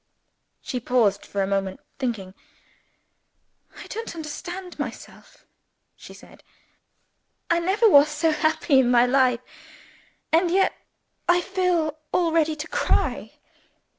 She 0.63 0.79
paused 0.79 1.27
for 1.27 1.43
a 1.43 1.45
moment, 1.45 1.79
thinking. 1.99 2.33
"I 3.77 3.85
don't 3.85 4.15
understand 4.15 4.79
myself," 4.79 5.45
she 5.95 6.11
said. 6.11 6.41
"I 7.51 7.59
never 7.59 7.87
was 7.87 8.09
so 8.09 8.31
happy 8.31 8.79
in 8.79 8.89
my 8.89 9.05
life. 9.05 9.41
And 10.31 10.49
yet 10.49 10.73
I 11.29 11.39
feel 11.39 11.99
almost 12.11 12.33
ready 12.33 12.55
to 12.55 12.67
cry!" 12.67 13.33